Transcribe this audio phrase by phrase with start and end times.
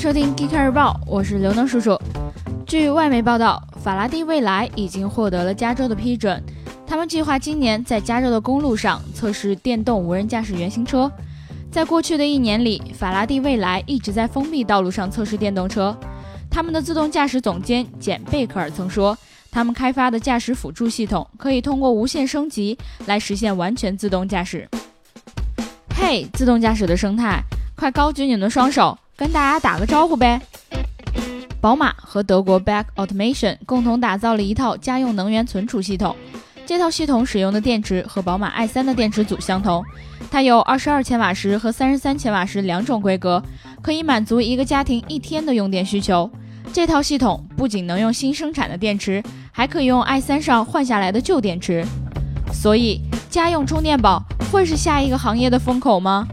[0.00, 1.94] 收听《g e e k 日报》，我是刘能叔叔。
[2.66, 6.42] 据外媒报道，法拉第未来已经获得了加州的批准，
[6.86, 11.12] 他们计划今年在加州的公路上测试电动无人驾驶原型车。
[11.70, 15.94] 在过去的一年里，法拉第未来一直在封闭道路上测试电动车。
[16.50, 19.14] 他们的自动驾驶总监简·贝克尔曾说，
[19.50, 24.66] 他们开发的驾驶辅助系统可以通过无线升级来实现完全自动驾驶。
[25.94, 27.42] 嘿，自动驾驶的生态，
[27.76, 28.96] 快高举你们的双手！
[29.20, 30.40] 跟大家打个招呼呗！
[31.60, 36.16] 宝马和德国 Back Automation 共同打造了一套家用能源存储系统。
[36.64, 39.84] 这套系统使用的电池和宝马 i3 的电池组相同，
[40.30, 43.42] 它有二十二千瓦时和三十三千瓦时两种规格，
[43.82, 46.30] 可以满足一个家庭一天的用电需求。
[46.72, 51.84] 这套系统不仅能用新生产的电池，还可以用 i3 上换下来的旧电池。
[52.54, 56.26] 所以，家用充电宝会是下一个行业的风口吗？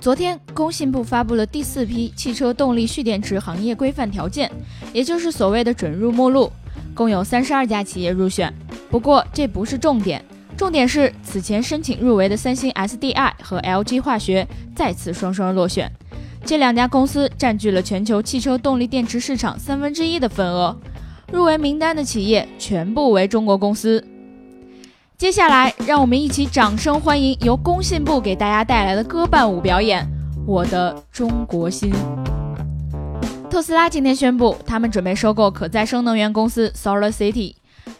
[0.00, 4.50] 昨天，工信部发布了第四批汽车动力蓄电池行业规范条件，
[4.94, 6.50] 也就是所谓的准入目录，
[6.94, 8.50] 共有三十二家企业入选。
[8.90, 10.24] 不过，这不是重点，
[10.56, 15.92] 重点是此前申请入围的三星 SDI 和 LG 化学再次双双落选。
[16.46, 20.74] 这两家公司占据了全球汽车动力电池市场三分之一的份额。
[21.30, 24.02] 入围名单的企业全部为中国公司。
[25.20, 30.02] 接下来，让我们一起掌声欢迎由工信部给大家带来的歌伴舞表演
[30.46, 31.92] 《我的中国心》。
[33.50, 37.54] 特斯拉今天宣布，他们准备收购可再生能源公司 Solar City，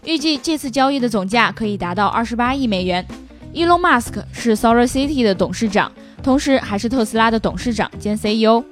[0.06, 3.06] 预计这次交易的总价可以达到二十八亿美元。
[3.52, 8.64] Elon Musk 是 Solar City 的董事长，同时还是特斯拉的董事长兼 CEO。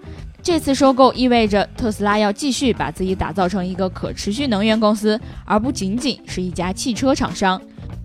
[0.43, 7.61] 这次收购意味着特斯拉要继续把自己打造成一个可持续能源公司，而不仅仅是一家汽车厂商。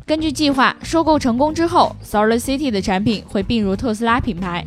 [0.05, 4.65] 根据计划，收购成功之后，Solar City 的产品会并入特斯拉品牌。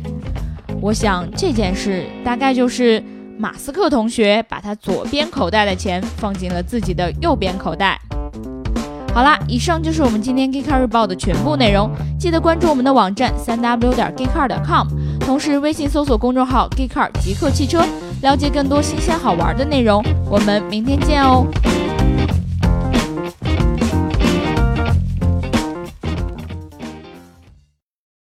[0.81, 3.03] 我想这件事大概就是
[3.37, 7.99] 马斯克同学把他左边口袋的钱放进了自己的右边口袋。
[9.13, 11.89] 好啦，以上就是我们今天 Geekcar 日报的全部内容。
[12.19, 14.87] 记得关注我们的网站三 w 点 geekcar 点 com，
[15.19, 17.85] 同时微信搜索公众号 Geekcar 极客汽车，
[18.23, 20.03] 了解更多新鲜好玩的内容。
[20.29, 21.45] 我们明天见哦。